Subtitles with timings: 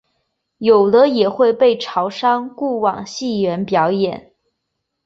[0.57, 4.33] 有的也会被潮商雇往戏园表演。